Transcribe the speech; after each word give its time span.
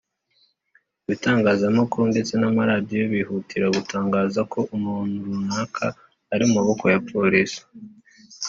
Ibitangazamakuru 1.05 2.03
ndetse 2.11 2.33
n’amaradiyo 2.37 3.03
bihutira 3.13 3.65
gutangaza 3.77 4.41
ko 4.51 4.59
umuntu 4.75 5.15
runaka 5.27 5.85
ari 6.33 6.43
mu 6.47 6.53
maboko 6.57 6.83
ya 6.93 6.99
polisi 7.09 7.61